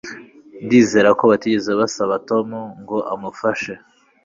[0.65, 2.47] Ndizera ko batigeze basaba Tom
[2.81, 3.73] ngo amufashe